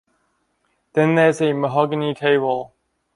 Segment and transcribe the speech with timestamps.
[0.93, 2.73] Then there's a mahogany table.